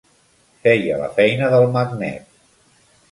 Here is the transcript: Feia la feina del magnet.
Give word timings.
Feia 0.63 0.95
la 1.01 1.09
feina 1.19 1.49
del 1.57 1.65
magnet. 1.75 2.33